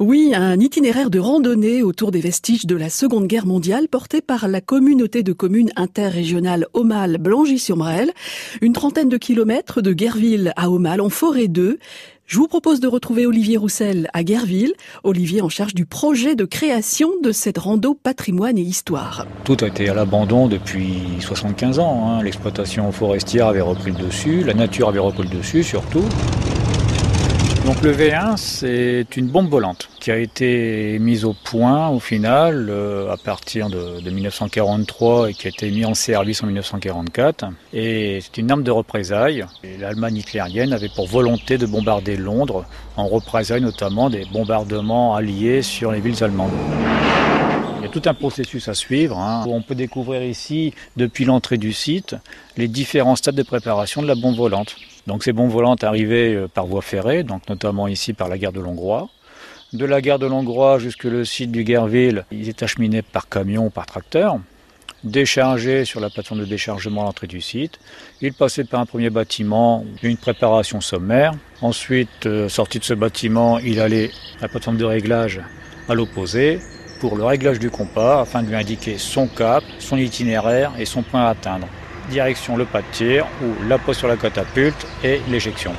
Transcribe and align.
Oui, 0.00 0.32
un 0.34 0.58
itinéraire 0.58 1.08
de 1.08 1.20
randonnée 1.20 1.84
autour 1.84 2.10
des 2.10 2.18
vestiges 2.18 2.66
de 2.66 2.74
la 2.74 2.90
Seconde 2.90 3.28
Guerre 3.28 3.46
mondiale 3.46 3.86
porté 3.86 4.20
par 4.20 4.48
la 4.48 4.60
communauté 4.60 5.22
de 5.22 5.32
communes 5.32 5.70
interrégionales 5.76 6.66
Aumale 6.72 7.16
Blangy-sur-Mrel. 7.18 8.10
Une 8.60 8.72
trentaine 8.72 9.08
de 9.08 9.16
kilomètres 9.16 9.82
de 9.82 9.92
Guerville 9.92 10.52
à 10.56 10.68
Aumale 10.68 11.00
en 11.00 11.10
forêt 11.10 11.46
2. 11.46 11.78
Je 12.26 12.38
vous 12.38 12.48
propose 12.48 12.80
de 12.80 12.88
retrouver 12.88 13.24
Olivier 13.24 13.56
Roussel 13.56 14.08
à 14.14 14.24
Guerville. 14.24 14.72
Olivier 15.04 15.42
en 15.42 15.48
charge 15.48 15.74
du 15.74 15.86
projet 15.86 16.34
de 16.34 16.44
création 16.44 17.10
de 17.22 17.30
cette 17.30 17.58
rando 17.58 17.94
patrimoine 17.94 18.58
et 18.58 18.62
histoire. 18.62 19.28
Tout 19.44 19.58
a 19.60 19.68
été 19.68 19.88
à 19.88 19.94
l'abandon 19.94 20.48
depuis 20.48 21.02
75 21.20 21.78
ans. 21.78 22.08
Hein. 22.08 22.24
L'exploitation 22.24 22.90
forestière 22.90 23.46
avait 23.46 23.60
repris 23.60 23.92
le 23.92 24.04
dessus, 24.06 24.42
la 24.42 24.54
nature 24.54 24.88
avait 24.88 24.98
repris 24.98 25.22
le 25.22 25.36
dessus 25.36 25.62
surtout. 25.62 26.02
Donc 27.64 27.80
le 27.80 27.94
V1, 27.94 28.36
c'est 28.36 29.16
une 29.16 29.28
bombe 29.28 29.48
volante 29.48 29.88
qui 29.98 30.10
a 30.10 30.18
été 30.18 30.98
mise 30.98 31.24
au 31.24 31.32
point 31.32 31.88
au 31.88 31.98
final 31.98 32.66
euh, 32.68 33.10
à 33.10 33.16
partir 33.16 33.70
de, 33.70 34.02
1943 34.02 35.30
et 35.30 35.32
qui 35.32 35.46
a 35.46 35.50
été 35.50 35.70
mise 35.70 35.86
en 35.86 35.94
service 35.94 36.42
en 36.42 36.46
1944. 36.46 37.46
Et 37.72 38.18
c'est 38.20 38.36
une 38.36 38.50
arme 38.50 38.64
de 38.64 38.70
représailles. 38.70 39.46
L'Allemagne 39.80 40.16
hitlérienne 40.16 40.74
avait 40.74 40.90
pour 40.94 41.08
volonté 41.08 41.56
de 41.56 41.64
bombarder 41.64 42.18
Londres 42.18 42.66
en 42.98 43.06
représailles 43.06 43.62
notamment 43.62 44.10
des 44.10 44.26
bombardements 44.30 45.16
alliés 45.16 45.62
sur 45.62 45.90
les 45.90 46.00
villes 46.00 46.22
allemandes. 46.22 46.52
Il 47.84 47.88
y 47.88 47.90
a 47.90 48.00
tout 48.00 48.08
un 48.08 48.14
processus 48.14 48.68
à 48.68 48.72
suivre. 48.72 49.18
Hein. 49.18 49.44
On 49.46 49.60
peut 49.60 49.74
découvrir 49.74 50.22
ici, 50.22 50.72
depuis 50.96 51.26
l'entrée 51.26 51.58
du 51.58 51.74
site, 51.74 52.16
les 52.56 52.66
différents 52.66 53.14
stades 53.14 53.34
de 53.34 53.42
préparation 53.42 54.00
de 54.00 54.06
la 54.06 54.14
bombe 54.14 54.36
volante. 54.36 54.76
Donc 55.06 55.22
ces 55.22 55.34
bombes 55.34 55.50
volantes 55.50 55.84
arrivaient 55.84 56.34
euh, 56.34 56.48
par 56.48 56.64
voie 56.64 56.80
ferrée, 56.80 57.24
donc 57.24 57.46
notamment 57.46 57.86
ici 57.86 58.14
par 58.14 58.30
la 58.30 58.38
gare 58.38 58.52
de 58.52 58.60
Longrois. 58.60 59.10
De 59.74 59.84
la 59.84 60.00
gare 60.00 60.18
de 60.18 60.24
Longrois 60.24 60.78
jusque 60.78 61.04
le 61.04 61.26
site 61.26 61.52
du 61.52 61.62
Guerville, 61.62 62.24
ils 62.32 62.48
étaient 62.48 62.64
acheminés 62.64 63.02
par 63.02 63.28
camion, 63.28 63.68
par 63.68 63.84
tracteur, 63.84 64.38
déchargés 65.02 65.84
sur 65.84 66.00
la 66.00 66.08
plateforme 66.08 66.40
de 66.40 66.46
déchargement 66.46 67.02
à 67.02 67.04
l'entrée 67.04 67.26
du 67.26 67.42
site. 67.42 67.78
Ils 68.22 68.32
passaient 68.32 68.64
par 68.64 68.80
un 68.80 68.86
premier 68.86 69.10
bâtiment, 69.10 69.84
une 70.02 70.16
préparation 70.16 70.80
sommaire. 70.80 71.34
Ensuite, 71.60 72.24
euh, 72.24 72.48
sorti 72.48 72.78
de 72.78 72.84
ce 72.84 72.94
bâtiment, 72.94 73.58
il 73.58 73.78
allait 73.78 74.10
à 74.38 74.44
la 74.44 74.48
plateforme 74.48 74.78
de 74.78 74.86
réglage 74.86 75.42
à 75.86 75.92
l'opposé 75.92 76.60
pour 77.04 77.18
le 77.18 77.24
réglage 77.24 77.58
du 77.58 77.68
compas 77.68 78.22
afin 78.22 78.42
de 78.42 78.48
lui 78.48 78.54
indiquer 78.54 78.96
son 78.96 79.26
cap, 79.26 79.62
son 79.78 79.98
itinéraire 79.98 80.72
et 80.78 80.86
son 80.86 81.02
point 81.02 81.26
à 81.26 81.28
atteindre 81.28 81.66
direction 82.08 82.56
le 82.56 82.64
pas 82.64 82.80
de 82.80 82.86
tir 82.92 83.26
ou 83.42 83.68
la 83.68 83.76
pose 83.76 83.98
sur 83.98 84.08
la 84.08 84.16
catapulte 84.16 84.86
et 85.02 85.20
l'éjection. 85.28 85.72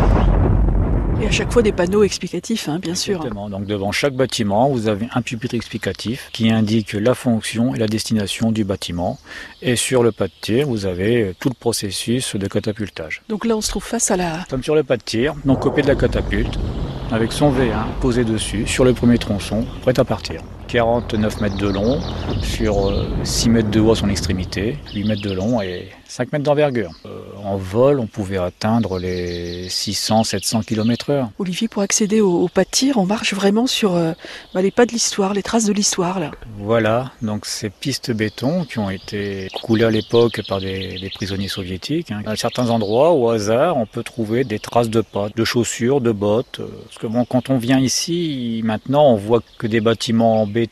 Et 1.19 1.25
à 1.25 1.31
chaque 1.31 1.51
fois 1.51 1.63
des 1.63 1.71
panneaux 1.71 2.03
explicatifs, 2.03 2.69
hein, 2.69 2.77
bien 2.77 2.91
Exactement. 2.91 3.49
Donc 3.49 3.65
devant 3.65 3.91
chaque 3.91 4.13
bâtiment, 4.13 4.69
vous 4.69 4.87
avez 4.87 5.07
un 5.15 5.23
pupitre 5.23 5.55
explicatif 5.55 6.29
qui 6.31 6.51
indique 6.51 6.93
la 6.93 7.15
fonction 7.15 7.73
et 7.73 7.79
la 7.79 7.87
destination 7.87 8.51
du 8.51 8.63
bâtiment. 8.63 9.17
Et 9.63 9.75
sur 9.75 10.03
le 10.03 10.11
pas 10.11 10.27
de 10.27 10.33
tir, 10.41 10.67
vous 10.67 10.85
avez 10.85 11.33
tout 11.39 11.49
le 11.49 11.55
processus 11.55 12.35
de 12.35 12.47
catapultage. 12.47 13.23
Donc 13.29 13.45
là, 13.45 13.57
on 13.57 13.61
se 13.61 13.69
trouve 13.69 13.83
face 13.83 14.11
à 14.11 14.17
la... 14.17 14.45
Comme 14.47 14.61
sur 14.61 14.75
le 14.75 14.83
pas 14.83 14.97
de 14.97 15.03
tir, 15.03 15.33
donc 15.43 15.61
copié 15.61 15.81
de 15.81 15.87
la 15.87 15.95
catapulte, 15.95 16.59
avec 17.11 17.31
son 17.31 17.51
V1 17.51 17.99
posé 18.01 18.23
dessus, 18.23 18.67
sur 18.67 18.83
le 18.83 18.93
premier 18.93 19.17
tronçon, 19.17 19.65
prêt 19.81 19.97
à 19.99 20.03
partir. 20.03 20.41
49 20.75 21.39
mètres 21.39 21.55
de 21.55 21.69
long, 21.69 22.01
sur 22.41 22.91
6 23.23 23.47
euh, 23.47 23.51
mètres 23.53 23.71
de 23.71 23.79
haut 23.79 23.93
à 23.93 23.95
son 23.95 24.09
extrémité, 24.09 24.77
8 24.93 25.05
mètres 25.05 25.21
de 25.21 25.31
long 25.31 25.61
et 25.61 25.87
5 26.09 26.33
mètres 26.33 26.43
d'envergure. 26.43 26.91
Euh, 27.05 27.21
en 27.45 27.55
vol, 27.55 28.01
on 28.01 28.07
pouvait 28.07 28.37
atteindre 28.37 28.99
les 28.99 29.69
600-700 29.69 30.65
km/h. 30.65 31.29
Olivier, 31.39 31.69
pour 31.69 31.81
accéder 31.81 32.19
au, 32.19 32.49
pas 32.49 32.65
de 32.65 32.69
tir, 32.69 32.97
on 32.97 33.05
marche 33.05 33.33
vraiment 33.33 33.67
sur 33.67 33.95
euh, 33.95 34.11
bah, 34.53 34.61
les 34.61 34.71
pas 34.71 34.85
de 34.85 34.91
l'histoire, 34.91 35.33
les 35.33 35.43
traces 35.43 35.63
de 35.63 35.71
l'histoire. 35.71 36.19
là. 36.19 36.31
Voilà, 36.57 37.13
donc 37.21 37.45
ces 37.45 37.69
pistes 37.69 38.11
béton 38.11 38.65
qui 38.65 38.79
ont 38.79 38.89
été 38.89 39.47
coulées 39.63 39.85
à 39.85 39.91
l'époque 39.91 40.41
par 40.45 40.59
des, 40.59 41.09
prisonniers 41.15 41.47
soviétiques. 41.47 42.11
Hein. 42.11 42.21
À 42.25 42.35
certains 42.35 42.69
endroits, 42.69 43.13
au 43.13 43.29
hasard, 43.29 43.77
on 43.77 43.85
peut 43.85 44.03
trouver 44.03 44.43
des 44.43 44.59
traces 44.59 44.89
de 44.89 44.99
pas, 44.99 45.29
de 45.33 45.43
chaussures, 45.45 46.01
de 46.01 46.11
bottes. 46.11 46.59
Parce 46.87 46.97
que 46.97 47.07
bon, 47.07 47.23
quand 47.23 47.49
on 47.49 47.57
vient 47.57 47.79
ici, 47.79 48.59
maintenant, 48.65 49.05
on 49.05 49.15
voit 49.15 49.39
que 49.57 49.67
des 49.67 49.79
bâtiments 49.79 50.41
en 50.41 50.47
béton 50.47 50.64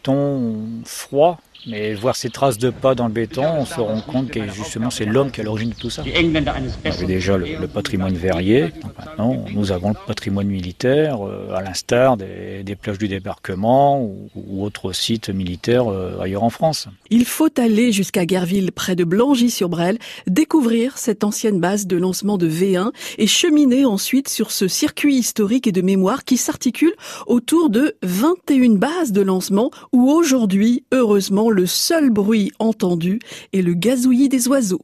froid. 0.86 1.38
Mais 1.68 1.94
voir 1.94 2.16
ces 2.16 2.30
traces 2.30 2.58
de 2.58 2.70
pas 2.70 2.96
dans 2.96 3.08
le 3.08 3.14
béton, 3.14 3.46
on 3.46 3.66
se 3.66 3.80
rend 3.80 4.02
compte 4.02 4.30
que 4.30 4.48
justement 4.50 4.90
c'est 4.90 5.06
l'homme 5.06 5.32
qui 5.32 5.40
est 5.40 5.44
à 5.44 5.46
l'origine 5.46 5.70
de 5.70 5.76
tout 5.76 5.90
ça. 5.90 6.04
On 6.06 6.88
avait 6.92 7.06
déjà 7.06 7.38
le, 7.38 7.68
patrimoine 7.68 8.16
verrier, 8.16 8.74
maintenant 8.84 9.46
nous 9.54 9.72
avons 9.72 9.90
le 9.90 9.96
patrimoine 10.08 10.48
militaire, 10.48 11.26
euh, 11.26 11.54
à 11.56 11.62
l'instar 11.62 12.18
des, 12.18 12.78
plages 12.82 12.98
du 12.98 13.08
débarquement 13.08 14.02
ou, 14.02 14.64
autres 14.64 14.92
sites 14.94 15.30
militaires 15.30 15.92
euh, 15.92 16.20
ailleurs 16.20 16.44
en 16.44 16.50
France. 16.50 16.88
Il 17.10 17.26
faut 17.26 17.50
aller 17.58 17.92
jusqu'à 17.92 18.26
Guerville, 18.26 18.72
près 18.72 18.96
de 18.96 19.04
Blangy-sur-Brel, 19.04 19.98
découvrir 20.28 20.98
cette 20.98 21.24
ancienne 21.24 21.60
base 21.60 21.88
de 21.88 21.98
lancement 21.98 22.38
de 22.38 22.50
V1 22.50 22.92
et 23.18 23.28
cheminer 23.28 23.86
ensuite 23.86 24.28
sur 24.28 24.52
ce 24.52 24.68
circuit 24.68 25.16
historique 25.16 25.68
et 25.68 25.72
de 25.72 25.82
mémoire 25.82 26.24
qui 26.24 26.38
s'articule 26.38 26.94
autour 27.28 27.70
de 27.70 27.96
21 28.04 28.76
bases 28.76 29.12
de 29.12 29.22
lancement 29.22 29.72
où 29.92 30.10
aujourd'hui, 30.10 30.84
heureusement, 30.92 31.50
le 31.54 31.66
seul 31.66 32.10
bruit 32.10 32.52
entendu 32.60 33.20
est 33.54 33.62
le 33.62 33.74
gazouillis 33.74 34.30
des 34.30 34.48
oiseaux. 34.48 34.82